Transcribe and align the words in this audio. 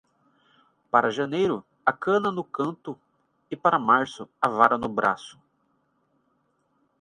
Para 0.89 1.11
janeiro 1.11 1.63
a 1.85 1.93
cana 1.93 2.31
no 2.31 2.43
canto 2.43 2.97
e 3.51 3.55
para 3.55 3.77
março 3.77 4.27
a 4.41 4.47
vara 4.49 4.75
no 4.75 4.89
braço. 4.89 5.39